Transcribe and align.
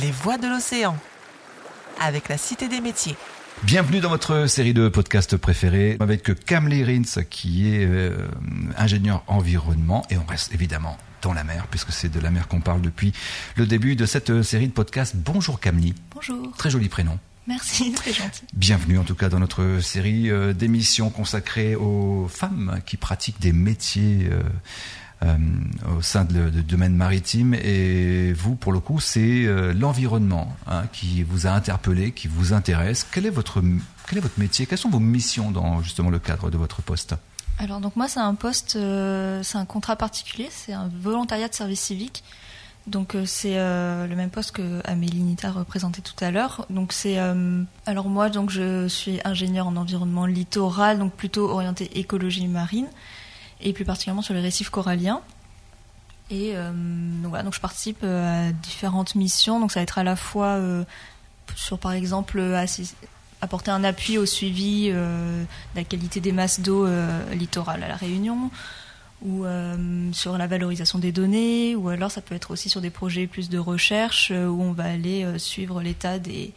Les 0.00 0.10
voix 0.12 0.38
de 0.38 0.46
l'océan, 0.46 0.96
avec 2.00 2.28
la 2.28 2.38
Cité 2.38 2.68
des 2.68 2.80
métiers. 2.80 3.16
Bienvenue 3.64 3.98
dans 3.98 4.10
votre 4.10 4.46
série 4.46 4.72
de 4.72 4.88
podcasts 4.88 5.36
préférés 5.36 5.96
avec 5.98 6.44
Kamli 6.44 6.84
Rins 6.84 7.22
qui 7.28 7.74
est 7.74 7.84
euh, 7.84 8.28
ingénieur 8.76 9.24
environnement 9.26 10.04
et 10.10 10.16
on 10.16 10.24
reste 10.24 10.54
évidemment 10.54 10.96
dans 11.22 11.32
la 11.32 11.42
mer 11.42 11.66
puisque 11.68 11.90
c'est 11.90 12.10
de 12.10 12.20
la 12.20 12.30
mer 12.30 12.46
qu'on 12.46 12.60
parle 12.60 12.80
depuis 12.80 13.12
le 13.56 13.66
début 13.66 13.96
de 13.96 14.06
cette 14.06 14.42
série 14.42 14.68
de 14.68 14.72
podcasts. 14.72 15.16
Bonjour 15.16 15.58
Kamli. 15.58 15.94
Bonjour. 16.14 16.52
Très 16.56 16.70
joli 16.70 16.88
prénom. 16.88 17.18
Merci, 17.48 17.92
très 17.92 18.12
gentil. 18.12 18.42
Bienvenue 18.52 18.98
en 18.98 19.04
tout 19.04 19.14
cas 19.14 19.28
dans 19.28 19.40
notre 19.40 19.80
série 19.80 20.30
euh, 20.30 20.52
d'émissions 20.52 21.10
consacrées 21.10 21.74
aux 21.74 22.28
femmes 22.28 22.80
qui 22.86 22.98
pratiquent 22.98 23.40
des 23.40 23.52
métiers 23.52 24.28
euh, 24.30 24.42
au 25.24 26.02
sein 26.02 26.24
de, 26.24 26.48
de, 26.50 26.60
domaine 26.60 26.94
maritime. 26.94 27.54
Et 27.54 28.32
vous, 28.32 28.54
pour 28.54 28.72
le 28.72 28.80
coup, 28.80 29.00
c'est 29.00 29.46
euh, 29.46 29.72
l'environnement 29.74 30.54
hein, 30.66 30.84
qui 30.92 31.22
vous 31.22 31.46
a 31.46 31.50
interpellé, 31.50 32.12
qui 32.12 32.28
vous 32.28 32.52
intéresse. 32.52 33.06
Quel 33.10 33.26
est 33.26 33.30
votre 33.30 33.62
quel 34.08 34.18
est 34.18 34.22
votre 34.22 34.38
métier? 34.38 34.66
Quelles 34.66 34.78
sont 34.78 34.90
vos 34.90 35.00
missions 35.00 35.50
dans 35.50 35.82
justement 35.82 36.10
le 36.10 36.18
cadre 36.18 36.50
de 36.50 36.56
votre 36.56 36.82
poste? 36.82 37.14
Alors 37.58 37.80
donc 37.80 37.96
moi, 37.96 38.08
c'est 38.08 38.20
un 38.20 38.34
poste, 38.34 38.76
euh, 38.76 39.42
c'est 39.42 39.58
un 39.58 39.64
contrat 39.64 39.96
particulier, 39.96 40.48
c'est 40.50 40.72
un 40.72 40.88
volontariat 41.00 41.48
de 41.48 41.54
service 41.54 41.80
civique. 41.80 42.22
Donc 42.88 43.14
c'est 43.26 43.58
euh, 43.58 44.06
le 44.06 44.16
même 44.16 44.30
poste 44.30 44.52
que 44.52 44.80
Amélie 44.84 45.20
Nita 45.20 45.50
représentait 45.50 46.00
tout 46.00 46.24
à 46.24 46.30
l'heure. 46.30 46.64
Donc 46.70 46.92
c'est 46.92 47.18
euh, 47.18 47.62
alors 47.84 48.08
moi 48.08 48.30
donc 48.30 48.50
je 48.50 48.88
suis 48.88 49.20
ingénieure 49.24 49.66
en 49.66 49.76
environnement 49.76 50.24
littoral, 50.24 50.98
donc 50.98 51.12
plutôt 51.12 51.50
orienté 51.50 51.98
écologie 51.98 52.48
marine 52.48 52.86
et 53.60 53.72
plus 53.72 53.84
particulièrement 53.84 54.22
sur 54.22 54.34
les 54.34 54.40
récifs 54.40 54.70
coralliens. 54.70 55.20
Et 56.30 56.52
euh, 56.54 56.70
donc, 57.22 57.30
voilà, 57.30 57.42
donc 57.44 57.54
je 57.54 57.60
participe 57.60 58.04
à 58.04 58.52
différentes 58.52 59.14
missions. 59.14 59.60
Donc 59.60 59.72
ça 59.72 59.80
va 59.80 59.84
être 59.84 59.98
à 59.98 60.04
la 60.04 60.16
fois 60.16 60.56
euh, 60.56 60.84
sur 61.54 61.78
par 61.78 61.92
exemple 61.92 62.38
assis- 62.40 62.94
apporter 63.40 63.70
un 63.70 63.82
appui 63.84 64.18
au 64.18 64.26
suivi 64.26 64.90
euh, 64.90 65.42
de 65.42 65.76
la 65.76 65.84
qualité 65.84 66.20
des 66.20 66.32
masses 66.32 66.60
d'eau 66.60 66.86
euh, 66.86 67.34
littorales 67.34 67.82
à 67.82 67.88
la 67.88 67.96
Réunion 67.96 68.50
ou 69.20 69.44
euh, 69.44 70.12
sur 70.12 70.38
la 70.38 70.46
valorisation 70.46 71.00
des 71.00 71.10
données, 71.10 71.74
ou 71.74 71.88
alors 71.88 72.10
ça 72.10 72.20
peut 72.20 72.36
être 72.36 72.52
aussi 72.52 72.68
sur 72.68 72.80
des 72.80 72.90
projets 72.90 73.26
plus 73.26 73.48
de 73.48 73.58
recherche 73.58 74.30
euh, 74.30 74.46
où 74.46 74.62
on 74.62 74.70
va 74.72 74.84
aller 74.84 75.24
euh, 75.24 75.38
suivre 75.38 75.82
l'état 75.82 76.20
des, 76.20 76.52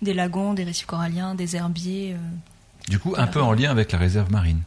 des 0.00 0.14
lagons, 0.14 0.54
des 0.54 0.62
récifs 0.62 0.86
coralliens, 0.86 1.34
des 1.34 1.56
herbiers. 1.56 2.12
euh. 2.12 2.18
Du 2.88 3.00
coup, 3.00 3.14
un 3.16 3.26
peu 3.26 3.42
en 3.42 3.52
lien 3.52 3.70
avec 3.72 3.90
la 3.90 3.98
réserve 3.98 4.30
marine, 4.30 4.60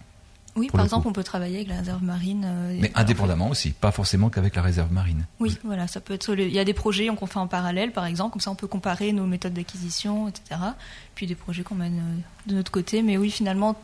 Oui, 0.58 0.68
par 0.70 0.80
le 0.82 0.86
exemple, 0.86 1.04
coup. 1.04 1.10
on 1.10 1.14
peut 1.14 1.24
travailler 1.24 1.58
avec 1.58 1.68
la 1.70 1.78
réserve 1.78 2.04
marine. 2.04 2.44
euh, 2.46 2.78
mais 2.82 2.92
indépendamment 2.96 3.50
aussi, 3.50 3.72
pas 3.72 3.92
forcément 3.92 4.30
qu'avec 4.30 4.56
la 4.56 4.62
réserve 4.62 4.92
marine. 4.92 5.26
Oui, 5.40 5.58
voilà, 5.64 5.88
ça 5.88 6.02
peut 6.02 6.14
être. 6.14 6.34
Il 6.34 6.52
y 6.52 6.60
a 6.60 6.66
des 6.66 6.74
projets 6.74 7.08
qu'on 7.08 7.28
fait 7.28 7.40
en 7.40 7.48
parallèle, 7.48 7.92
par 7.92 8.06
exemple, 8.06 8.34
comme 8.34 8.42
ça 8.42 8.52
on 8.52 8.56
peut 8.56 8.68
comparer 8.68 9.14
nos 9.14 9.26
méthodes 9.26 9.54
d'acquisition, 9.54 10.28
etc. 10.28 10.60
Puis 11.16 11.28
des 11.28 11.36
projets 11.36 11.64
qu'on 11.64 11.76
mène 11.76 12.00
euh, 12.00 12.50
de 12.50 12.56
notre 12.56 12.72
côté. 12.72 13.02
Mais 13.04 13.18
oui, 13.18 13.30
finalement, 13.32 13.76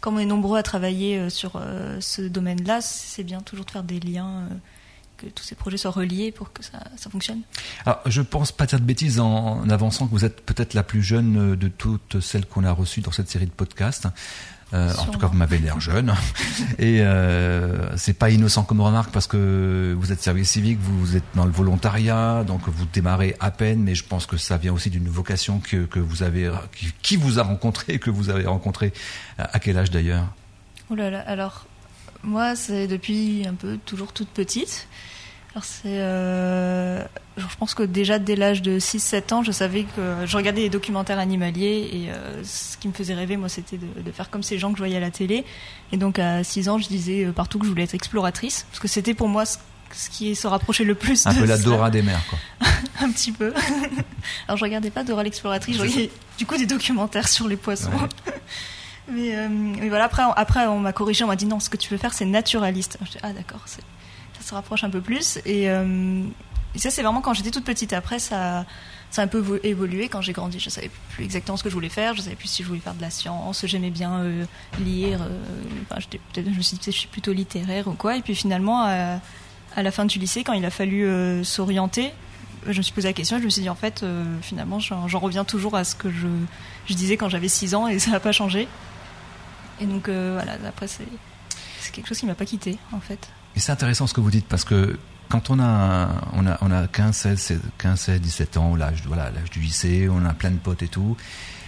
comme 0.00 0.16
on 0.16 0.18
est 0.18 0.26
nombreux 0.26 0.58
à 0.58 0.62
travailler 0.62 1.18
euh, 1.18 1.30
sur 1.30 1.60
ce 2.00 2.22
domaine-là, 2.22 2.80
c'est 2.82 3.24
bien 3.24 3.40
toujours 3.40 3.64
de 3.64 3.70
faire 3.70 3.82
des 3.84 4.00
liens, 4.00 4.48
que 5.16 5.26
tous 5.26 5.44
ces 5.44 5.54
projets 5.54 5.76
soient 5.76 5.90
reliés 5.90 6.32
pour 6.32 6.52
que 6.52 6.62
ça, 6.62 6.78
ça 6.96 7.10
fonctionne. 7.10 7.40
Alors, 7.86 8.00
je 8.06 8.22
pense 8.22 8.52
pas 8.52 8.66
dire 8.66 8.80
de 8.80 8.84
bêtises 8.84 9.20
en, 9.20 9.60
en 9.60 9.70
avançant 9.70 10.06
que 10.06 10.12
vous 10.12 10.24
êtes 10.24 10.40
peut-être 10.44 10.74
la 10.74 10.82
plus 10.82 11.02
jeune 11.02 11.52
euh, 11.52 11.56
de 11.56 11.68
toutes 11.68 12.20
celles 12.20 12.46
qu'on 12.46 12.64
a 12.64 12.72
reçues 12.72 13.00
dans 13.00 13.12
cette 13.12 13.30
série 13.30 13.46
de 13.46 13.50
podcasts. 13.50 14.08
Euh, 14.72 14.92
en 14.98 15.04
tout 15.06 15.20
cas, 15.20 15.28
vous 15.28 15.36
m'avez 15.36 15.58
l'air 15.58 15.78
jeune. 15.78 16.12
Et 16.78 17.02
euh, 17.02 17.96
c'est 17.96 18.14
pas 18.14 18.30
innocent 18.30 18.64
comme 18.64 18.80
remarque 18.80 19.12
parce 19.12 19.28
que 19.28 19.94
vous 19.96 20.10
êtes 20.10 20.20
service 20.20 20.50
civique, 20.50 20.80
vous 20.80 21.14
êtes 21.14 21.22
dans 21.36 21.44
le 21.44 21.52
volontariat, 21.52 22.42
donc 22.42 22.62
vous 22.66 22.86
démarrez 22.92 23.36
à 23.38 23.52
peine. 23.52 23.84
Mais 23.84 23.94
je 23.94 24.02
pense 24.02 24.26
que 24.26 24.36
ça 24.36 24.56
vient 24.56 24.72
aussi 24.72 24.90
d'une 24.90 25.06
vocation 25.06 25.60
que, 25.60 25.84
que 25.84 26.00
vous 26.00 26.24
avez, 26.24 26.50
qui, 26.74 26.92
qui 27.02 27.16
vous 27.16 27.38
a 27.38 27.44
rencontré, 27.44 28.00
que 28.00 28.10
vous 28.10 28.30
avez 28.30 28.46
rencontré. 28.46 28.92
À 29.38 29.44
à 29.54 29.60
quel 29.60 29.78
âge 29.78 29.92
d'ailleurs? 29.92 30.26
Oh 30.90 30.96
là 30.96 31.08
là, 31.08 31.20
alors, 31.20 31.66
moi, 32.24 32.56
c'est 32.56 32.86
depuis 32.86 33.44
un 33.48 33.54
peu 33.54 33.78
toujours 33.84 34.12
toute 34.12 34.28
petite. 34.28 34.88
Alors, 35.52 35.64
c'est. 35.64 35.82
euh, 35.86 37.04
je 37.36 37.44
pense 37.60 37.74
que 37.74 37.84
déjà 37.84 38.18
dès 38.18 38.34
l'âge 38.34 38.60
de 38.60 38.80
6-7 38.80 39.34
ans, 39.34 39.42
je 39.44 39.52
savais 39.52 39.84
que. 39.84 40.26
Je 40.26 40.36
regardais 40.36 40.62
des 40.62 40.68
documentaires 40.70 41.20
animaliers 41.20 41.88
et 41.92 42.10
euh, 42.10 42.42
ce 42.42 42.76
qui 42.76 42.88
me 42.88 42.92
faisait 42.92 43.14
rêver, 43.14 43.36
moi, 43.36 43.48
c'était 43.48 43.76
de, 43.78 44.02
de 44.02 44.10
faire 44.10 44.30
comme 44.30 44.42
ces 44.42 44.58
gens 44.58 44.70
que 44.72 44.78
je 44.78 44.80
voyais 44.82 44.96
à 44.96 45.00
la 45.00 45.12
télé. 45.12 45.44
Et 45.92 45.96
donc, 45.96 46.18
à 46.18 46.42
6 46.42 46.68
ans, 46.68 46.78
je 46.78 46.88
disais 46.88 47.24
euh, 47.24 47.30
partout 47.32 47.58
que 47.60 47.66
je 47.66 47.70
voulais 47.70 47.84
être 47.84 47.94
exploratrice. 47.94 48.66
Parce 48.70 48.80
que 48.80 48.88
c'était 48.88 49.14
pour 49.14 49.28
moi 49.28 49.46
ce, 49.46 49.58
ce 49.92 50.10
qui 50.10 50.34
se 50.34 50.48
rapprochait 50.48 50.82
le 50.84 50.96
plus 50.96 51.24
Un 51.26 51.32
de 51.34 51.38
peu 51.38 51.44
la. 51.44 51.56
Dora 51.58 51.88
des 51.90 52.02
mers, 52.02 52.22
quoi. 52.28 52.38
Un 53.00 53.12
petit 53.12 53.30
peu. 53.30 53.52
Alors, 54.48 54.56
je 54.56 54.64
regardais 54.64 54.90
pas 54.90 55.04
Dora 55.04 55.22
l'exploratrice, 55.22 55.76
je 55.76 55.82
Je 55.82 55.86
regardais 55.88 56.10
du 56.38 56.46
coup 56.46 56.56
des 56.56 56.66
documentaires 56.66 57.28
sur 57.28 57.46
les 57.46 57.56
poissons. 57.56 57.90
Ouais. 57.92 58.32
Mais, 59.08 59.36
euh, 59.36 59.48
mais 59.50 59.88
voilà, 59.88 60.04
après, 60.04 60.22
on- 60.24 60.32
après, 60.32 60.66
on 60.66 60.78
m'a 60.80 60.92
corrigé, 60.92 61.24
on 61.24 61.28
m'a 61.28 61.36
dit 61.36 61.46
non, 61.46 61.60
ce 61.60 61.68
que 61.68 61.76
tu 61.76 61.90
veux 61.90 61.98
faire, 61.98 62.12
c'est 62.14 62.24
naturaliste. 62.24 62.98
J'ai 63.04 63.12
dit, 63.12 63.18
ah, 63.22 63.32
d'accord, 63.32 63.60
ça 63.66 63.78
se 64.40 64.54
rapproche 64.54 64.84
un 64.84 64.90
peu 64.90 65.00
plus. 65.00 65.38
Et, 65.46 65.68
euh, 65.70 66.22
et 66.74 66.78
ça, 66.78 66.90
c'est 66.90 67.02
vraiment 67.02 67.20
quand 67.20 67.34
j'étais 67.34 67.50
toute 67.50 67.64
petite. 67.64 67.92
Après, 67.92 68.18
ça, 68.18 68.64
ça 69.10 69.22
a 69.22 69.24
un 69.24 69.28
peu 69.28 69.38
vo- 69.38 69.58
évolué. 69.62 70.08
Quand 70.08 70.20
j'ai 70.22 70.32
grandi, 70.32 70.58
je 70.58 70.68
savais 70.70 70.90
plus 71.10 71.24
exactement 71.24 71.56
ce 71.56 71.62
que 71.62 71.68
je 71.68 71.74
voulais 71.74 71.88
faire. 71.88 72.14
Je 72.14 72.22
savais 72.22 72.34
plus 72.36 72.48
si 72.48 72.62
je 72.62 72.68
voulais 72.68 72.80
faire 72.80 72.94
de 72.94 73.00
la 73.02 73.10
science. 73.10 73.64
J'aimais 73.66 73.90
bien 73.90 74.18
euh, 74.20 74.44
lire. 74.80 75.20
enfin, 75.90 76.00
je 76.36 76.40
me 76.42 76.60
suis 76.62 76.76
dit, 76.78 76.90
je 76.92 76.98
suis 76.98 77.08
plutôt 77.08 77.32
littéraire 77.32 77.88
ou 77.88 77.92
quoi. 77.92 78.16
Et 78.16 78.22
puis 78.22 78.34
finalement, 78.34 78.82
à, 78.84 79.18
la 79.82 79.90
fin 79.90 80.04
du 80.06 80.18
lycée, 80.18 80.44
quand 80.44 80.52
il 80.54 80.64
a 80.64 80.70
fallu 80.70 81.06
s'orienter, 81.44 82.12
je 82.66 82.76
me 82.78 82.82
suis 82.82 82.92
posé 82.94 83.08
la 83.08 83.12
question 83.12 83.36
et 83.36 83.40
je 83.40 83.44
me 83.44 83.50
suis 83.50 83.62
dit, 83.62 83.68
en 83.70 83.74
fait, 83.74 84.04
finalement, 84.42 84.78
j'en 84.80 85.18
reviens 85.18 85.44
toujours 85.44 85.74
à 85.76 85.84
ce 85.84 85.94
que 85.94 86.10
je, 86.10 86.26
je 86.86 86.94
disais 86.94 87.16
quand 87.16 87.28
j'avais 87.28 87.48
6 87.48 87.74
ans 87.74 87.86
et 87.88 87.98
ça 87.98 88.10
n'a 88.10 88.20
pas 88.20 88.32
changé. 88.32 88.68
Et 89.80 89.86
donc, 89.86 90.08
euh, 90.08 90.32
voilà, 90.34 90.56
après, 90.68 90.86
c'est 90.86 91.06
quelque 91.92 92.06
chose 92.06 92.18
qui 92.18 92.26
m'a 92.26 92.34
pas 92.34 92.46
quitté, 92.46 92.78
en 92.92 93.00
fait. 93.00 93.28
Et 93.56 93.60
c'est 93.60 93.72
intéressant 93.72 94.06
ce 94.06 94.14
que 94.14 94.20
vous 94.20 94.30
dites 94.30 94.46
parce 94.46 94.64
que 94.64 94.98
quand 95.28 95.50
on 95.50 95.58
a, 95.60 96.08
on 96.32 96.46
a, 96.46 96.58
on 96.60 96.70
a 96.70 96.86
15, 96.86 97.16
16, 97.16 97.60
15, 97.78 98.00
16, 98.00 98.20
17 98.20 98.56
ans, 98.56 98.76
l'âge, 98.76 99.02
voilà, 99.06 99.30
du 99.50 99.60
lycée, 99.60 100.08
on 100.10 100.24
a 100.24 100.32
plein 100.34 100.50
de 100.50 100.58
potes 100.58 100.82
et 100.82 100.88
tout, 100.88 101.16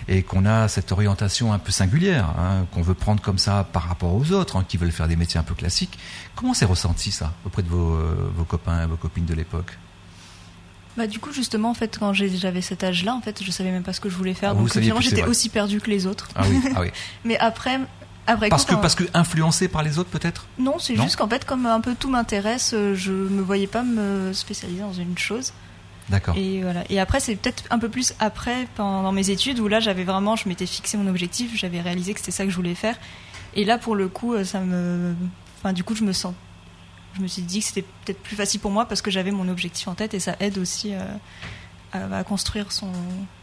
et 0.08 0.22
qu'on 0.22 0.46
a 0.46 0.68
cette 0.68 0.92
orientation 0.92 1.52
un 1.52 1.58
peu 1.58 1.72
singulière, 1.72 2.34
hein, 2.38 2.66
qu'on 2.72 2.82
veut 2.82 2.94
prendre 2.94 3.22
comme 3.22 3.38
ça 3.38 3.64
par 3.72 3.84
rapport 3.84 4.14
aux 4.14 4.32
autres, 4.32 4.56
hein, 4.56 4.64
qui 4.66 4.76
veulent 4.76 4.92
faire 4.92 5.08
des 5.08 5.16
métiers 5.16 5.40
un 5.40 5.42
peu 5.42 5.54
classiques. 5.54 5.98
Comment 6.34 6.54
c'est 6.54 6.64
ressenti 6.64 7.10
ça 7.10 7.32
auprès 7.44 7.62
de 7.62 7.68
vos, 7.68 7.94
euh, 7.94 8.30
vos 8.36 8.44
copains 8.44 8.84
et 8.84 8.86
vos 8.86 8.96
copines 8.96 9.26
de 9.26 9.34
l'époque? 9.34 9.78
Bah, 10.96 11.06
du 11.06 11.18
coup, 11.18 11.32
justement, 11.32 11.70
en 11.70 11.74
fait, 11.74 11.98
quand 11.98 12.12
j'avais 12.12 12.62
cet 12.62 12.82
âge-là, 12.82 13.14
en 13.14 13.20
fait, 13.20 13.42
je 13.42 13.50
savais 13.50 13.70
même 13.70 13.82
pas 13.82 13.92
ce 13.92 14.00
que 14.00 14.08
je 14.08 14.16
voulais 14.16 14.34
faire. 14.34 14.52
Ah, 14.52 14.54
donc, 14.54 14.70
finalement, 14.70 15.00
j'étais 15.00 15.24
aussi 15.24 15.48
perdue 15.48 15.80
que 15.80 15.90
les 15.90 16.06
autres. 16.06 16.28
Ah 16.34 16.44
oui, 16.48 16.60
ah 16.74 16.80
oui. 16.80 16.88
Mais 17.24 17.38
après, 17.38 17.80
après 18.26 18.48
Parce 18.48 18.64
coup, 18.64 18.74
que, 18.74 18.80
parce 18.80 18.94
que 18.94 19.04
influencé 19.14 19.68
par 19.68 19.82
les 19.82 19.98
autres 19.98 20.10
peut-être? 20.10 20.46
Non, 20.58 20.78
c'est 20.78 20.96
juste 20.96 21.16
qu'en 21.16 21.28
fait, 21.28 21.44
comme 21.44 21.66
un 21.66 21.80
peu 21.80 21.94
tout 21.94 22.08
m'intéresse, 22.08 22.72
euh, 22.74 22.94
je 22.94 23.12
me 23.12 23.42
voyais 23.42 23.66
pas 23.66 23.82
me 23.82 24.32
spécialiser 24.32 24.80
dans 24.80 24.92
une 24.92 25.16
chose. 25.16 25.52
D'accord. 26.08 26.36
Et 26.36 26.62
voilà. 26.62 26.84
Et 26.88 27.00
après, 27.00 27.20
c'est 27.20 27.34
peut-être 27.36 27.64
un 27.70 27.78
peu 27.78 27.88
plus 27.88 28.14
après, 28.18 28.66
pendant 28.76 29.12
mes 29.12 29.30
études, 29.30 29.58
où 29.60 29.68
là, 29.68 29.80
j'avais 29.80 30.04
vraiment, 30.04 30.36
je 30.36 30.48
m'étais 30.48 30.66
fixé 30.66 30.96
mon 30.96 31.08
objectif, 31.08 31.52
j'avais 31.56 31.80
réalisé 31.80 32.14
que 32.14 32.20
c'était 32.20 32.32
ça 32.32 32.44
que 32.44 32.50
je 32.50 32.56
voulais 32.56 32.74
faire. 32.74 32.96
Et 33.54 33.64
là, 33.64 33.78
pour 33.78 33.96
le 33.96 34.08
coup, 34.08 34.34
euh, 34.34 34.44
ça 34.44 34.60
me, 34.60 35.14
enfin, 35.58 35.72
du 35.72 35.84
coup, 35.84 35.94
je 35.94 36.04
me 36.04 36.12
sens, 36.12 36.34
je 37.16 37.22
me 37.22 37.26
suis 37.28 37.42
dit 37.42 37.60
que 37.60 37.66
c'était 37.66 37.82
peut-être 38.04 38.22
plus 38.22 38.36
facile 38.36 38.60
pour 38.60 38.70
moi 38.70 38.86
parce 38.86 39.02
que 39.02 39.10
j'avais 39.10 39.30
mon 39.30 39.48
objectif 39.48 39.88
en 39.88 39.94
tête 39.94 40.14
et 40.14 40.20
ça 40.20 40.36
aide 40.40 40.58
aussi 40.58 40.94
euh, 40.94 41.00
à, 41.92 42.18
à 42.18 42.24
construire 42.24 42.72
son, 42.72 42.92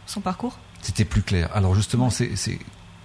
son 0.06 0.20
parcours. 0.20 0.58
C'était 0.82 1.04
plus 1.04 1.22
clair. 1.22 1.50
Alors 1.54 1.74
justement, 1.74 2.10
c'est 2.10 2.36
c'est 2.36 2.58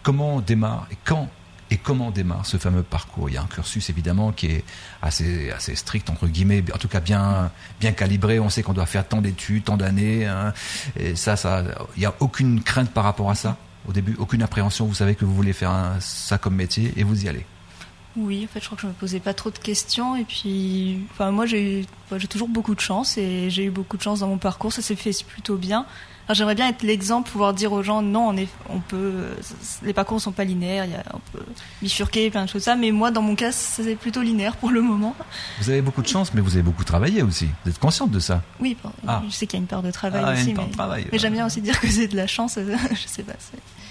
comment 0.03 0.35
on 0.35 0.39
démarre 0.41 0.87
et 0.91 0.97
quand 1.05 1.29
et 1.71 1.77
comment 1.77 2.09
démarre 2.09 2.45
ce 2.47 2.57
fameux 2.57 2.81
parcours? 2.83 3.29
Il 3.29 3.35
y 3.35 3.37
a 3.37 3.41
un 3.43 3.47
cursus 3.47 3.89
évidemment 3.91 4.31
qui 4.31 4.47
est 4.47 4.63
assez 5.01 5.51
assez 5.51 5.75
strict 5.75 6.09
entre 6.09 6.27
guillemets, 6.27 6.63
en 6.73 6.77
tout 6.77 6.87
cas 6.87 6.99
bien 6.99 7.51
bien 7.79 7.91
calibré. 7.91 8.39
On 8.39 8.49
sait 8.49 8.63
qu'on 8.63 8.73
doit 8.73 8.85
faire 8.87 9.07
tant 9.07 9.21
d'études, 9.21 9.65
tant 9.65 9.77
d'années, 9.77 10.25
hein. 10.25 10.53
et 10.95 11.15
ça, 11.15 11.35
ça, 11.35 11.63
il 11.95 12.01
y 12.01 12.05
a 12.05 12.13
aucune 12.19 12.63
crainte 12.63 12.91
par 12.91 13.03
rapport 13.03 13.29
à 13.29 13.35
ça 13.35 13.57
au 13.87 13.93
début, 13.93 14.15
aucune 14.19 14.41
appréhension? 14.43 14.85
Vous 14.87 14.95
savez 14.95 15.15
que 15.15 15.25
vous 15.25 15.33
voulez 15.33 15.53
faire 15.53 15.71
un- 15.71 15.99
ça 15.99 16.37
comme 16.37 16.55
métier 16.55 16.91
et 16.97 17.03
vous 17.03 17.23
y 17.23 17.29
allez? 17.29 17.45
Oui, 18.19 18.45
en 18.49 18.53
fait, 18.53 18.59
je 18.59 18.65
crois 18.65 18.75
que 18.75 18.81
je 18.83 18.87
me 18.87 18.93
posais 18.93 19.19
pas 19.19 19.33
trop 19.33 19.49
de 19.51 19.57
questions. 19.57 20.15
Et 20.15 20.23
puis, 20.25 20.99
enfin, 21.11 21.31
moi, 21.31 21.45
j'ai 21.45 21.85
j'ai 22.17 22.27
toujours 22.27 22.47
beaucoup 22.47 22.73
de 22.75 22.79
chance 22.79 23.17
et 23.17 23.49
j'ai 23.49 23.65
eu 23.65 23.69
beaucoup 23.69 23.95
de 23.97 24.01
chance 24.01 24.19
dans 24.21 24.27
mon 24.27 24.37
parcours. 24.37 24.73
Ça 24.73 24.81
s'est 24.81 24.95
fait 24.95 25.15
plutôt 25.27 25.55
bien. 25.57 25.85
Alors, 26.27 26.35
j'aimerais 26.35 26.53
bien 26.53 26.67
être 26.69 26.83
l'exemple, 26.83 27.31
pouvoir 27.31 27.55
dire 27.55 27.71
aux 27.71 27.81
gens, 27.81 28.03
non, 28.03 28.27
on, 28.29 28.37
est, 28.37 28.47
on 28.69 28.79
peut, 28.81 29.29
les 29.83 29.93
parcours 29.93 30.17
ne 30.17 30.21
sont 30.21 30.31
pas 30.31 30.43
linéaires, 30.43 30.85
y 30.85 30.93
a, 30.93 31.03
on 31.15 31.19
peut 31.35 31.43
bifurquer, 31.81 32.29
plein 32.29 32.45
de 32.45 32.49
choses 32.49 32.61
ça. 32.61 32.75
Mais 32.75 32.91
moi, 32.91 33.09
dans 33.09 33.23
mon 33.23 33.33
cas, 33.35 33.51
c'est 33.51 33.95
plutôt 33.95 34.21
linéaire 34.21 34.55
pour 34.55 34.69
le 34.69 34.81
moment. 34.83 35.15
Vous 35.59 35.71
avez 35.71 35.81
beaucoup 35.81 36.03
de 36.03 36.07
chance, 36.07 36.31
mais 36.35 36.41
vous 36.41 36.53
avez 36.53 36.61
beaucoup 36.61 36.83
travaillé 36.83 37.23
aussi. 37.23 37.47
Vous 37.65 37.71
êtes 37.71 37.79
consciente 37.79 38.11
de 38.11 38.19
ça? 38.19 38.43
Oui, 38.59 38.77
bon, 38.83 38.91
Ah. 39.07 39.23
je 39.27 39.33
sais 39.33 39.47
qu'il 39.47 39.57
y 39.57 39.59
a 39.59 39.63
une 39.63 39.67
part 39.67 39.81
de 39.81 39.89
travail 39.89 40.23
Ah, 40.23 40.33
aussi, 40.33 40.53
mais, 40.53 40.85
ouais. 40.85 41.07
j'aime 41.13 41.33
bien 41.33 41.47
aussi 41.47 41.61
dire 41.61 41.79
que 41.79 41.87
c'est 41.87 42.07
de 42.07 42.15
la 42.15 42.27
chance. 42.27 42.59
je 42.91 43.07
sais 43.07 43.23
pas. 43.23 43.33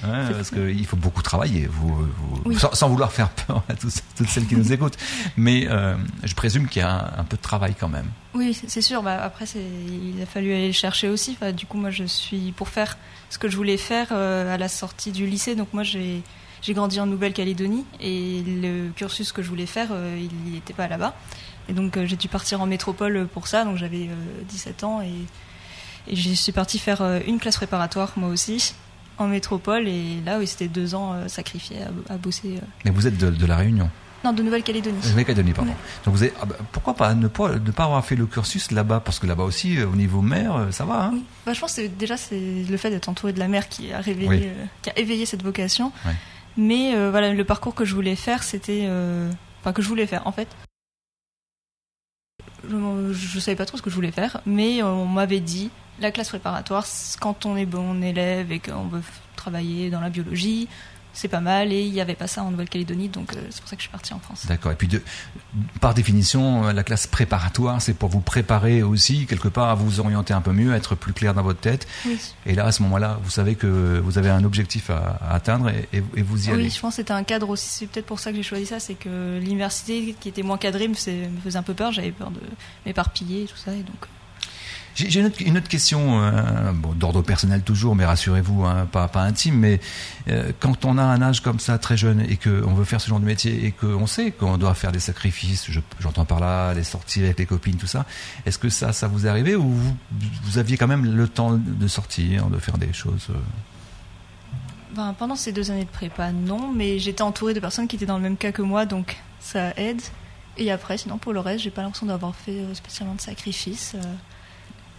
Hein, 0.04 0.28
parce 0.32 0.50
qu'il 0.50 0.86
faut 0.86 0.96
beaucoup 0.96 1.22
travailler, 1.22 1.66
vous, 1.66 1.88
vous- 1.96 2.42
Oui. 2.44 2.56
sans, 2.58 2.74
sans 2.74 2.88
vouloir 2.88 3.12
faire 3.12 3.28
peur 3.30 3.62
à 3.68 3.74
tous- 3.74 4.00
toutes 4.16 4.28
celles 4.28 4.46
qui 4.46 4.56
nous 4.56 4.72
écoutent. 4.72 4.96
Mais 5.36 5.66
euh, 5.68 5.96
je 6.24 6.34
présume 6.34 6.68
qu'il 6.68 6.80
y 6.82 6.84
a 6.84 6.90
un, 7.16 7.20
un 7.20 7.24
peu 7.24 7.36
de 7.36 7.42
travail 7.42 7.74
quand 7.78 7.88
même. 7.88 8.06
Oui, 8.34 8.54
c'est- 8.54 8.80
sûr. 8.80 9.02
Bah, 9.02 9.20
après, 9.22 9.44
il 9.54 10.20
a 10.22 10.26
fallu 10.26 10.52
aller 10.52 10.68
le 10.68 10.72
chercher 10.72 11.08
aussi. 11.08 11.32
Enfin, 11.32 11.52
du 11.52 11.66
coup, 11.66 11.78
moi, 11.78 11.90
je 11.90 12.04
suis 12.04 12.52
pour 12.52 12.68
faire 12.68 12.96
ce 13.30 13.38
que 13.38 13.48
je 13.48 13.56
voulais 13.56 13.76
faire 13.76 14.08
euh, 14.12 14.54
à 14.54 14.56
la 14.58 14.68
sortie 14.68 15.10
du 15.12 15.26
lycée. 15.26 15.54
Donc, 15.56 15.68
moi, 15.72 15.82
j'ai 15.82 16.22
grandi 16.70 17.00
en 17.00 17.06
Nouvelle-Calédonie 17.06 17.84
et 18.00 18.42
le 18.46 18.90
cursus 18.94 19.32
que 19.32 19.42
je 19.42 19.48
voulais 19.48 19.66
faire, 19.66 19.88
euh, 19.92 20.18
il 20.46 20.52
n'était 20.52 20.74
pas 20.74 20.86
là-bas. 20.88 21.14
Et 21.68 21.72
donc, 21.72 21.96
euh, 21.96 22.06
j'ai 22.06 22.16
dû 22.16 22.28
partir 22.28 22.60
en 22.60 22.66
métropole 22.66 23.26
pour 23.32 23.46
ça. 23.48 23.64
Donc, 23.64 23.76
j'avais 23.76 24.06
euh, 24.08 24.42
17 24.48 24.84
ans 24.84 25.02
et, 25.02 25.12
et 26.12 26.16
je 26.16 26.30
suis 26.30 26.52
partie 26.52 26.78
faire 26.78 27.02
une 27.26 27.38
classe 27.38 27.56
préparatoire, 27.56 28.12
moi 28.16 28.28
aussi, 28.30 28.74
en 29.18 29.26
métropole. 29.28 29.88
Et 29.88 30.20
là, 30.24 30.38
oui, 30.38 30.46
c'était 30.46 30.68
deux 30.68 30.94
ans 30.94 31.12
euh, 31.14 31.28
sacrifiés 31.28 31.78
à, 32.08 32.14
à 32.14 32.16
bosser. 32.16 32.56
euh. 32.56 32.66
Mais 32.84 32.90
vous 32.90 33.06
êtes 33.06 33.16
de, 33.18 33.30
de 33.30 33.46
la 33.46 33.56
Réunion, 33.56 33.90
Non, 34.24 34.32
de 34.32 34.42
Nouvelle-Calédonie. 34.42 35.00
de 35.00 35.08
Nouvelle-Calédonie, 35.08 35.52
pardon. 35.52 35.72
Donc 36.04 36.14
vous 36.14 36.22
avez, 36.22 36.32
ah 36.40 36.46
bah, 36.46 36.56
pourquoi 36.72 36.94
pas 36.94 37.14
ne 37.14 37.28
pas 37.28 37.56
ne 37.58 37.70
pas 37.70 37.84
avoir 37.84 38.04
fait 38.04 38.16
le 38.16 38.26
cursus 38.26 38.70
là-bas, 38.70 39.00
parce 39.00 39.18
que 39.18 39.26
là-bas 39.26 39.44
aussi, 39.44 39.78
euh, 39.78 39.86
au 39.86 39.96
niveau 39.96 40.20
mer, 40.22 40.68
ça 40.70 40.84
va. 40.84 41.04
Hein 41.06 41.10
Oui. 41.14 41.24
Bah, 41.46 41.52
je 41.52 41.60
pense 41.60 41.70
que 41.74 41.82
c'est- 41.82 41.88
déjà 41.88 42.16
c'est 42.16 42.64
le 42.68 42.76
fait 42.76 42.90
d'être 42.90 43.08
entouré 43.08 43.32
de 43.32 43.38
la 43.38 43.48
mer 43.48 43.68
qui 43.68 43.92
a 43.92 44.00
réveillé, 44.00 44.28
Oui. 44.28 44.40
euh, 44.44 44.64
qui 44.82 44.90
a 44.90 44.98
éveillé 44.98 45.26
cette 45.26 45.42
vocation. 45.42 45.92
Mais 46.56 46.94
euh, 46.96 47.10
voilà, 47.10 47.32
le 47.32 47.44
parcours 47.44 47.74
que 47.74 47.84
je 47.84 47.94
voulais 47.94 48.16
faire, 48.16 48.42
c'était, 48.42 48.84
euh, 48.88 49.30
enfin 49.60 49.72
que 49.72 49.80
je 49.82 49.88
voulais 49.88 50.06
faire 50.06 50.26
en 50.26 50.32
fait. 50.32 50.48
Je, 52.68 53.12
je 53.12 53.38
savais 53.40 53.56
pas 53.56 53.64
trop 53.66 53.76
ce 53.78 53.82
que 53.82 53.90
je 53.90 53.94
voulais 53.94 54.10
faire, 54.10 54.40
mais 54.44 54.82
on 54.82 55.06
m'avait 55.06 55.40
dit 55.40 55.70
la 56.00 56.10
classe 56.10 56.28
préparatoire, 56.28 56.86
quand 57.20 57.46
on 57.46 57.56
est 57.56 57.66
bon 57.66 58.02
élève 58.02 58.52
et 58.52 58.60
qu'on 58.60 58.88
veut 58.88 59.02
travailler 59.36 59.90
dans 59.90 60.00
la 60.00 60.10
biologie, 60.10 60.68
c'est 61.14 61.26
pas 61.28 61.40
mal. 61.40 61.72
Et 61.72 61.82
il 61.82 61.92
y 61.92 62.00
avait 62.00 62.14
pas 62.14 62.28
ça 62.28 62.44
en 62.44 62.50
Nouvelle-Calédonie, 62.52 63.08
donc 63.08 63.34
euh, 63.34 63.40
c'est 63.50 63.60
pour 63.60 63.68
ça 63.68 63.74
que 63.74 63.80
je 63.82 63.86
suis 63.88 63.90
partie 63.90 64.14
en 64.14 64.20
France. 64.20 64.46
D'accord. 64.46 64.70
Et 64.70 64.76
puis, 64.76 64.86
de, 64.86 65.02
par 65.80 65.94
définition, 65.94 66.66
euh, 66.68 66.72
la 66.72 66.84
classe 66.84 67.08
préparatoire, 67.08 67.82
c'est 67.82 67.94
pour 67.94 68.08
vous 68.10 68.20
préparer 68.20 68.82
aussi 68.84 69.26
quelque 69.26 69.48
part 69.48 69.68
à 69.70 69.74
vous 69.74 69.98
orienter 69.98 70.32
un 70.34 70.40
peu 70.40 70.52
mieux, 70.52 70.72
à 70.72 70.76
être 70.76 70.94
plus 70.94 71.12
clair 71.12 71.34
dans 71.34 71.42
votre 71.42 71.58
tête. 71.58 71.88
Oui. 72.06 72.16
Et 72.46 72.54
là, 72.54 72.66
à 72.66 72.72
ce 72.72 72.82
moment-là, 72.84 73.18
vous 73.24 73.30
savez 73.30 73.56
que 73.56 74.00
vous 74.04 74.18
avez 74.18 74.30
un 74.30 74.44
objectif 74.44 74.90
à, 74.90 75.18
à 75.20 75.34
atteindre 75.34 75.70
et, 75.70 75.88
et- 75.92 76.04
et 76.16 76.22
vous 76.22 76.46
y 76.48 76.52
allez. 76.52 76.64
Oui, 76.64 76.70
je 76.70 76.78
pense 76.80 76.92
que 76.92 76.96
c'était 76.96 77.12
un 77.12 77.24
cadre 77.24 77.48
aussi. 77.48 77.68
C'est 77.68 77.86
peut-être 77.86 78.06
pour 78.06 78.20
ça 78.20 78.30
que 78.30 78.36
j'ai 78.36 78.44
choisi 78.44 78.66
ça, 78.66 78.78
c'est 78.78 78.94
que 78.94 79.38
l'université 79.40 80.14
qui 80.20 80.28
était 80.28 80.42
moins 80.44 80.58
cadrée 80.58 80.86
me, 80.86 80.94
faisait- 80.94 81.28
me 81.28 81.40
faisait 81.40 81.58
un 81.58 81.64
peu 81.64 81.74
peur. 81.74 81.90
J'avais 81.90 82.12
peur 82.12 82.30
de 82.30 82.40
m'éparpiller 82.86 83.42
et 83.42 83.46
tout 83.46 83.56
ça. 83.56 83.72
Et 83.72 83.82
donc, 83.82 84.06
J'ai 85.06 85.20
une 85.20 85.56
autre, 85.56 85.68
question, 85.68 86.20
euh, 86.22 86.72
d'ordre 86.96 87.22
personnel 87.22 87.62
toujours, 87.62 87.94
mais 87.94 88.04
rassurez-vous, 88.04 88.64
hein, 88.64 88.88
pas, 88.90 89.08
intime, 89.22 89.54
mais 89.54 89.80
euh, 90.28 90.50
quand 90.58 90.84
on 90.84 90.98
a 90.98 91.02
un 91.04 91.22
âge 91.22 91.40
comme 91.40 91.60
ça, 91.60 91.78
très 91.78 91.96
jeune, 91.96 92.20
et 92.28 92.36
qu'on 92.36 92.74
veut 92.74 92.84
faire 92.84 93.00
ce 93.00 93.08
genre 93.08 93.20
de 93.20 93.24
métier, 93.24 93.64
et 93.64 93.70
qu'on 93.70 94.08
sait 94.08 94.32
qu'on 94.32 94.58
doit 94.58 94.74
faire 94.74 94.90
des 94.90 94.98
sacrifices, 94.98 95.70
je- 95.70 95.78
j'entends 96.00 96.24
par 96.24 96.40
là 96.40 96.74
les 96.74 96.82
sorties 96.82 97.22
avec 97.22 97.38
les 97.38 97.46
copines, 97.46 97.76
tout 97.76 97.86
ça, 97.86 98.06
est-ce 98.44 98.58
que 98.58 98.70
ça, 98.70 98.92
ça 98.92 99.06
vous 99.06 99.24
est 99.26 99.28
arrivé, 99.28 99.54
ou 99.54 99.72
vous, 100.42 100.58
aviez 100.58 100.76
quand 100.76 100.88
même 100.88 101.04
le 101.04 101.28
temps 101.28 101.52
de 101.52 101.86
sortir, 101.86 102.46
de 102.46 102.58
faire 102.58 102.76
des 102.76 102.92
choses 102.92 103.28
euh, 103.30 103.34
ben, 104.96 105.14
pendant 105.16 105.36
ces 105.36 105.52
deux 105.52 105.70
années 105.70 105.84
de 105.84 105.90
prépa, 105.90 106.32
non, 106.32 106.72
mais 106.74 106.98
j'étais 106.98 107.22
entourée 107.22 107.54
de 107.54 107.60
personnes 107.60 107.86
qui 107.86 107.94
étaient 107.94 108.06
dans 108.06 108.16
le 108.16 108.22
même 108.22 108.36
cas 108.36 108.50
que 108.50 108.62
moi, 108.62 108.84
donc 108.84 109.16
ça 109.38 109.70
aide. 109.76 110.00
Et 110.56 110.72
après, 110.72 110.98
sinon 110.98 111.18
pour 111.18 111.32
le 111.32 111.38
reste, 111.38 111.62
j'ai 111.62 111.70
pas 111.70 111.82
l'impression 111.82 112.06
d'avoir 112.06 112.34
fait 112.34 112.64
spécialement 112.74 113.14
de 113.14 113.20
sacrifices. 113.20 113.94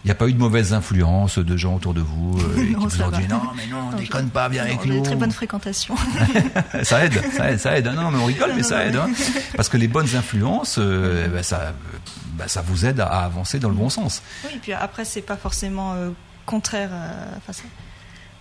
Il 0.04 0.08
n'y 0.08 0.12
a 0.12 0.14
pas 0.14 0.28
eu 0.28 0.32
de 0.32 0.38
mauvaise 0.38 0.72
influence 0.72 1.38
de 1.38 1.56
gens 1.58 1.74
autour 1.76 1.92
de 1.92 2.00
vous 2.00 2.38
euh, 2.40 2.56
Non, 2.72 2.86
qui 2.86 2.96
vous 2.96 3.02
ont 3.02 3.10
dit 3.10 3.28
non, 3.28 3.42
mais 3.54 3.66
non, 3.66 3.90
Non, 3.90 3.96
déconne 3.98 4.30
pas, 4.30 4.48
viens 4.48 4.64
Non, 4.64 4.68
avec 4.70 4.86
nous. 4.86 4.94
une 4.96 5.02
très 5.02 5.14
bonne 5.16 5.30
fréquentation. 5.30 5.94
ça 6.82 7.04
aide, 7.04 7.20
ça 7.32 7.50
aide, 7.52 7.58
ça 7.60 7.76
aide. 7.78 7.86
Non, 7.88 8.10
mais 8.10 8.18
on 8.18 8.24
rigole, 8.24 8.52
mais 8.56 8.62
ça 8.62 8.86
aide. 8.86 8.96
hein. 8.96 9.10
Parce 9.56 9.68
que 9.68 9.76
les 9.76 9.88
bonnes 9.88 10.14
influences, 10.16 10.76
euh, 10.78 11.42
ça, 11.42 11.60
euh, 11.60 11.70
ben, 12.34 12.48
ça 12.48 12.62
vous 12.62 12.86
aide 12.86 13.00
à 13.00 13.24
avancer 13.24 13.58
dans 13.58 13.68
le 13.68 13.74
bon 13.74 13.90
sens. 13.90 14.22
oui, 14.46 14.52
et 14.54 14.58
puis 14.58 14.72
après, 14.72 15.04
c'est 15.04 15.20
pas 15.22 15.36
forcément 15.36 15.92
euh, 15.94 16.10
contraire. 16.46 16.90
à- 16.94 17.36
Enfin, 17.36 17.52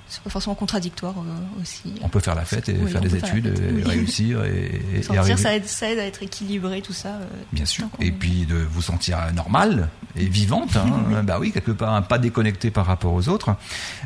c'est- 0.10 0.22
pas 0.24 0.30
forcément 0.30 0.56
contradictoire 0.56 1.16
euh, 1.18 1.62
aussi. 1.62 1.94
On 2.02 2.10
peut 2.10 2.20
faire 2.20 2.36
la 2.36 2.44
fête 2.46 2.68
et 2.70 2.76
Oui, 2.82 2.92
faire 2.92 3.02
des 3.02 3.16
études, 3.16 3.56
fête, 3.56 3.60
et 3.70 3.74
oui. 3.74 3.84
réussir 3.84 4.44
et, 4.44 4.82
et 4.96 5.18
arriver. 5.18 5.38
ça 5.38 5.56
aide, 5.56 5.66
ça 5.66 5.90
aide 5.92 6.00
à 6.00 6.06
être 6.06 6.22
équilibré, 6.24 6.82
tout 6.82 6.94
ça. 6.94 7.10
euh, 7.10 7.28
Bien 7.54 7.66
sûr. 7.66 7.86
Et 8.00 8.12
puis 8.12 8.46
de 8.46 8.56
vous 8.56 8.82
sentir 8.82 9.18
normale 9.34 9.88
et 10.16 10.26
vivante. 10.26 10.76
Hein. 10.76 11.22
bah 11.24 11.38
oui, 11.40 11.52
quelque 11.52 11.72
part, 11.72 12.06
pas 12.08 12.18
déconnecté 12.18 12.72
par 12.72 12.86
rapport 12.86 13.14
aux 13.14 13.30
autres. 13.30 13.56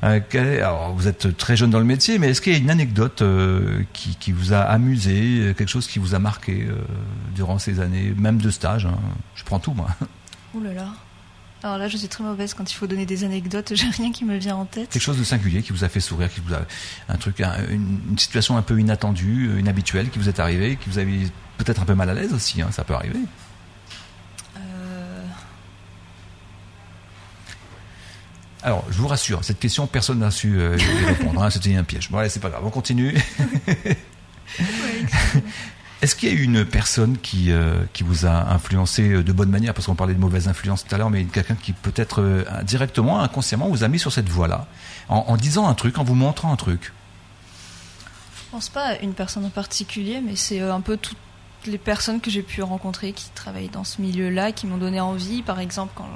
Euh, 0.04 0.20
alors, 0.60 0.94
vous 0.94 1.08
êtes 1.08 1.36
très 1.38 1.56
jeune 1.56 1.70
dans 1.72 1.80
le 1.80 1.86
métier, 1.86 2.20
mais 2.20 2.30
est-ce 2.30 2.42
qu'il 2.42 2.54
y 2.54 2.56
a 2.56 2.60
une 2.60 2.70
anecdote 2.70 3.24
qui, 3.94 4.16
qui 4.18 4.32
vous 4.32 4.54
a 4.54 4.60
amusé, 4.60 5.54
quelque 5.58 5.70
chose 5.70 5.88
qui 5.88 6.00
vous 6.00 6.14
a 6.16 6.20
marqué 6.20 6.68
durant 7.34 7.58
ces 7.60 7.80
années, 7.80 8.14
même 8.18 8.38
de 8.40 8.52
stage 8.52 8.86
hein? 8.86 8.98
Je 9.36 9.44
prends 9.44 9.60
tout, 9.60 9.74
moi. 9.74 9.88
Ouh 10.54 10.62
là 10.62 10.74
là. 10.74 10.88
Alors 11.64 11.78
là, 11.78 11.88
je 11.88 11.96
suis 11.96 12.10
très 12.10 12.24
mauvaise 12.26 12.54
quand 12.54 12.70
il 12.70 12.76
faut 12.76 12.88
donner 12.88 13.06
des 13.06 13.24
anecdotes. 13.24 13.72
J'ai 13.76 13.88
rien 13.90 14.12
qui 14.12 14.26
me 14.26 14.36
vient 14.38 14.56
en 14.58 14.66
tête. 14.66 14.90
Quelque 14.90 15.02
chose 15.02 15.18
de 15.18 15.24
singulier 15.24 15.62
qui 15.64 15.72
vous 15.72 15.84
a 15.86 15.90
fait 15.90 16.02
sourire, 16.02 16.30
qui 16.32 16.42
vous 16.42 16.54
a 16.54 16.60
un 17.08 17.16
truc, 17.18 17.40
un- 17.42 17.56
une, 17.70 18.00
une 18.12 18.18
situation 18.20 18.58
un 18.58 18.62
peu 18.62 18.78
inattendue, 18.80 19.58
inhabituelle 19.60 20.10
qui 20.10 20.20
vous 20.20 20.28
est 20.28 20.40
arrivée, 20.40 20.76
qui 20.76 20.90
vous 20.90 20.98
avez 20.98 21.28
peut-être 21.58 21.82
un 21.82 21.86
peu 21.86 21.96
mal 21.96 22.10
à 22.10 22.14
l'aise 22.14 22.34
aussi. 22.34 22.62
Hein, 22.62 22.68
ça 22.72 22.84
peut 22.84 22.94
arriver. 22.94 23.20
Euh, 24.58 25.24
Alors, 28.62 28.86
je 28.90 28.98
vous 28.98 29.08
rassure, 29.08 29.44
cette 29.46 29.60
question, 29.60 29.88
personne 29.88 30.20
n'a 30.20 30.32
su 30.32 30.60
euh, 30.60 30.78
y 30.78 31.06
répondre. 31.06 31.42
hein, 31.44 31.50
C'était 31.52 31.76
un 31.76 31.84
piège. 31.86 32.10
Bon, 32.12 32.18
allez, 32.18 32.30
c'est 32.30 32.40
pas 32.42 32.50
grave, 32.50 32.64
on 32.66 32.70
continue. 32.72 33.16
Est-ce 36.04 36.18
qu'il 36.18 36.28
y 36.28 36.32
a 36.34 36.36
eu 36.36 36.44
une 36.44 36.66
personne 36.66 37.18
qui, 37.18 37.54
euh, 37.54 37.76
qui 37.94 38.04
vous 38.04 38.26
a 38.26 38.52
influencé 38.52 39.10
euh, 39.10 39.24
de 39.24 39.32
bonne 39.32 39.50
manière, 39.50 39.74
parce 39.74 39.86
qu'on 39.86 39.96
parlait 39.96 40.14
de 40.14 40.20
mauvaise 40.20 40.50
influence 40.50 40.84
tout 40.84 40.94
à 40.94 40.98
l'heure, 40.98 41.10
mais 41.10 41.24
quelqu'un 41.24 41.56
qui 41.56 41.72
peut-être 41.72 42.22
euh, 42.22 42.44
directement, 42.64 43.22
inconsciemment, 43.22 43.70
vous 43.70 43.86
a 43.86 43.88
mis 43.88 44.00
sur 44.00 44.12
cette 44.12 44.28
voie-là, 44.28 44.68
en, 45.08 45.38
disant 45.38 45.66
un 45.66 45.74
truc, 45.76 45.98
en 46.00 46.04
vous 46.04 46.14
montrant 46.14 46.52
un 46.52 46.58
truc? 46.58 46.92
Je 48.36 48.52
pense 48.52 48.68
pas 48.68 48.88
à 48.88 48.96
une 48.98 49.14
personne 49.14 49.46
en 49.46 49.50
particulier, 49.50 50.20
mais 50.20 50.36
c'est 50.36 50.60
un 50.60 50.82
peu 50.82 50.98
toutes 50.98 51.16
les 51.68 51.78
personnes 51.78 52.20
que 52.20 52.30
j'ai 52.30 52.44
pu 52.44 52.62
rencontrer 52.62 53.14
qui 53.14 53.30
travaillent 53.34 53.70
dans 53.70 53.86
ce 53.86 54.02
milieu-là, 54.02 54.52
qui 54.52 54.68
m'ont 54.68 54.78
donné 54.78 55.00
envie. 55.00 55.42
Par 55.42 55.62
exemple, 55.62 55.94
quand 55.96 56.10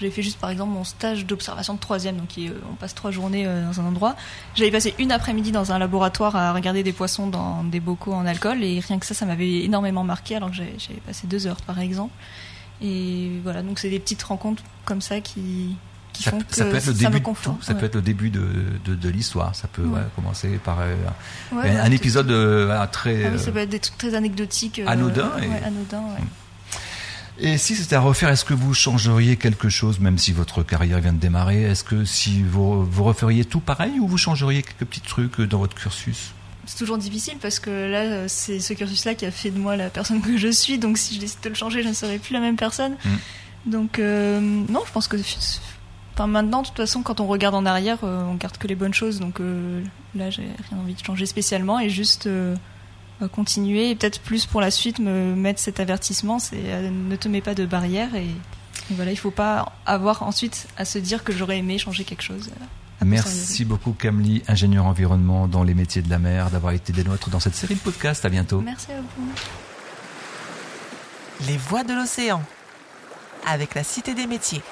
j'ai 0.00 0.10
fait 0.10 0.22
juste 0.22 0.38
par 0.38 0.50
exemple 0.50 0.72
mon 0.72 0.84
stage 0.84 1.24
d'observation 1.26 1.74
de 1.74 1.78
troisième, 1.78 2.16
donc 2.16 2.36
est- 2.38 2.52
on 2.70 2.74
passe 2.74 2.94
trois 2.94 3.10
journées 3.10 3.44
euh, 3.46 3.64
dans 3.66 3.80
un 3.80 3.84
endroit. 3.86 4.16
J'avais 4.54 4.70
passé 4.70 4.94
une 4.98 5.12
après-midi 5.12 5.52
dans 5.52 5.72
un 5.72 5.78
laboratoire 5.78 6.34
à 6.36 6.52
regarder 6.52 6.82
des 6.82 6.92
poissons 6.92 7.26
dans 7.28 7.62
des 7.64 7.80
bocaux 7.80 8.12
en 8.12 8.26
alcool, 8.26 8.62
et 8.64 8.80
rien 8.80 8.98
que 8.98 9.06
ça, 9.06 9.14
ça 9.14 9.24
m'avait 9.26 9.62
énormément 9.64 10.04
marqué, 10.04 10.36
alors 10.36 10.50
que 10.50 10.56
j'avais 10.56 10.74
j'avais 10.78 11.00
passé 11.00 11.26
deux 11.26 11.46
heures 11.46 11.60
par 11.62 11.78
exemple. 11.78 12.12
Et 12.82 13.30
voilà, 13.42 13.62
donc 13.62 13.78
c'est 13.78 13.90
des 13.90 14.00
petites 14.00 14.22
rencontres 14.24 14.62
comme 14.84 15.00
ça 15.00 15.20
qui, 15.20 15.76
qui 16.12 16.22
ça, 16.24 16.30
font 16.32 16.40
ça 16.50 16.64
que 16.64 16.70
peut 16.70 16.76
être 16.76 16.86
le 16.86 16.92
ça 16.92 16.98
début 16.98 17.14
me 17.14 17.18
de 17.20 17.24
tout, 17.40 17.58
ça 17.62 17.74
peut 17.74 17.86
être 17.86 17.94
le 17.94 18.02
début 18.02 18.30
de, 18.30 18.46
de, 18.84 18.94
de 18.94 19.08
l'histoire. 19.08 19.54
Ça 19.54 19.68
peut 19.68 19.82
Ouais. 19.82 19.98
ouais, 20.00 20.04
commencer 20.16 20.48
par 20.62 20.78
euh, 20.80 20.94
un, 21.52 21.90
épisode 21.92 22.30
euh, 22.30 22.84
très. 22.88 23.24
Ah 23.26 23.30
oui, 23.32 23.38
ça 23.38 23.48
euh, 23.48 23.52
peut 23.52 23.58
être 23.60 23.70
des 23.70 23.78
trucs 23.78 23.96
très 23.96 24.14
anecdotiques. 24.14 24.80
euh, 24.80 24.86
Anodin 24.88 25.30
et- 25.40 25.48
ouais, 25.48 25.62
anodin, 25.64 26.00
ouais. 26.00 26.24
Et 27.38 27.58
si 27.58 27.74
c'était 27.74 27.96
à 27.96 28.00
refaire, 28.00 28.28
est-ce 28.28 28.44
que 28.44 28.54
vous 28.54 28.74
changeriez 28.74 29.36
quelque 29.36 29.68
chose, 29.68 29.98
même 29.98 30.18
si 30.18 30.32
votre 30.32 30.62
carrière 30.62 31.00
vient 31.00 31.12
de 31.12 31.18
démarrer? 31.18 31.62
Est-ce 31.62 31.82
que 31.82 32.04
si 32.04 32.42
vous, 32.42 32.84
vous 32.84 33.04
referiez 33.04 33.44
tout 33.44 33.60
pareil 33.60 33.98
ou 33.98 34.06
vous 34.06 34.18
changeriez 34.18 34.62
quelques 34.62 34.84
petits 34.84 35.00
trucs 35.00 35.40
dans 35.40 35.58
votre 35.58 35.74
cursus? 35.74 36.32
C'est 36.66 36.78
toujours 36.78 36.96
difficile 36.96 37.36
parce 37.42 37.58
que 37.58 37.70
là, 37.70 38.02
euh, 38.02 38.24
c'est 38.28 38.60
ce 38.60 38.72
cursus-là 38.72 39.14
qui 39.14 39.26
a 39.26 39.30
fait 39.30 39.50
de 39.50 39.58
moi 39.58 39.76
la 39.76 39.90
personne 39.90 40.22
que 40.22 40.36
je 40.36 40.48
suis. 40.48 40.78
Donc 40.78 40.96
si 40.96 41.16
je 41.16 41.20
décide 41.20 41.40
de 41.42 41.48
le 41.48 41.54
changer, 41.54 41.82
je 41.82 41.88
ne 41.88 41.92
serai 41.92 42.18
plus 42.18 42.32
la 42.32 42.40
même 42.40 42.56
personne. 42.56 42.96
Mm. 43.04 43.70
Donc 43.70 43.98
euh, 43.98 44.40
non, 44.40 44.82
je 44.86 44.92
pense 44.92 45.08
que 45.08 45.16
enfin, 46.14 46.26
maintenant, 46.26 46.62
de 46.62 46.68
toute 46.68 46.76
façon, 46.76 47.02
quand 47.02 47.20
on 47.20 47.26
regarde 47.26 47.54
en 47.54 47.66
arrière, 47.66 47.98
euh, 48.04 48.24
on 48.24 48.34
garde 48.34 48.56
que 48.56 48.66
les 48.66 48.76
bonnes 48.76 48.94
choses. 48.94 49.20
Donc 49.20 49.40
euh, 49.40 49.82
là, 50.14 50.30
j'ai 50.30 50.42
rien 50.42 50.78
envie 50.78 50.94
de 50.94 51.04
changer 51.04 51.26
spécialement 51.26 51.80
et 51.80 51.90
juste 51.90 52.26
euh, 52.26 52.54
euh, 52.54 52.56
continuer 53.28 53.90
et 53.90 53.94
peut-être 53.94 54.20
plus 54.20 54.46
pour 54.46 54.60
la 54.60 54.70
suite 54.70 54.98
me 54.98 55.34
mettre 55.34 55.60
cet 55.60 55.80
avertissement, 55.80 56.38
c'est 56.38 56.56
euh, 56.66 56.90
ne 56.90 57.16
te 57.16 57.28
mets 57.28 57.40
pas 57.40 57.54
de 57.54 57.66
barrière 57.66 58.14
et, 58.14 58.24
et 58.26 58.94
voilà, 58.94 59.10
il 59.10 59.16
faut 59.16 59.30
pas 59.30 59.72
avoir 59.86 60.22
ensuite 60.22 60.66
à 60.76 60.84
se 60.84 60.98
dire 60.98 61.24
que 61.24 61.32
j'aurais 61.32 61.58
aimé 61.58 61.78
changer 61.78 62.04
quelque 62.04 62.22
chose. 62.22 62.50
euh, 62.60 63.04
Merci 63.04 63.64
beaucoup 63.64 63.92
Camly, 63.92 64.42
ingénieur 64.48 64.86
environnement 64.86 65.46
dans 65.48 65.62
les 65.62 65.74
métiers 65.74 66.02
de 66.02 66.08
la 66.10 66.18
mer, 66.18 66.50
d'avoir 66.50 66.72
été 66.72 66.92
des 66.92 67.04
nôtres 67.04 67.28
dans 67.30 67.40
cette 67.40 67.54
série 67.54 67.74
de 67.74 67.80
podcasts. 67.80 68.24
À 68.24 68.28
bientôt. 68.30 68.60
Merci 68.60 68.92
à 68.92 69.00
vous. 69.00 69.28
Les 71.46 71.56
voix 71.56 71.84
de 71.84 71.92
l'océan. 71.92 72.42
Avec 73.46 73.74
la 73.74 73.84
Cité 73.84 74.14
des 74.14 74.26
métiers. 74.26 74.62